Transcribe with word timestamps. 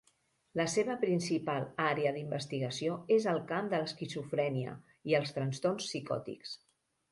La 0.59 0.63
seva 0.75 0.95
principal 1.01 1.67
àrea 1.83 2.13
d'investigació 2.15 2.97
és 3.17 3.29
el 3.35 3.43
camp 3.53 3.69
de 3.75 3.83
l'esquizofrènia 3.83 4.75
i 5.13 5.19
els 5.23 5.39
trastorns 5.39 5.89
psicòtics. 5.93 6.59